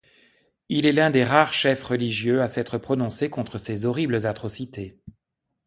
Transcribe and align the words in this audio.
Il 0.67 0.87
est 0.87 0.93
l'un 0.93 1.11
des 1.11 1.23
rares 1.23 1.53
chefs 1.53 1.83
religieux 1.83 2.41
à 2.41 2.47
s'être 2.47 2.79
prononcé 2.79 3.29
contre 3.29 3.59
ces 3.59 3.85
horribles 3.85 4.25
atrocités. 4.25 4.99